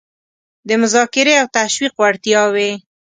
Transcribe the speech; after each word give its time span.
د 0.67 0.69
مذاکرې 0.81 1.33
او 1.41 1.47
تشویق 1.57 1.93
وړتیاوې 1.97 2.71